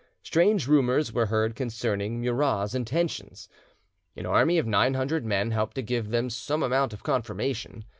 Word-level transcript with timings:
Strange 0.23 0.65
rumours 0.67 1.13
were 1.13 1.27
heard 1.27 1.55
concerning 1.55 2.21
Murat's 2.23 2.73
intentions. 2.73 3.47
An 4.15 4.25
army 4.25 4.57
of 4.57 4.65
nine 4.65 4.95
hundred 4.95 5.23
men 5.23 5.51
helped 5.51 5.75
to 5.75 5.83
give 5.83 6.09
them 6.09 6.27
some 6.31 6.63
amount 6.63 6.91
of 6.91 7.03
confirmation. 7.03 7.85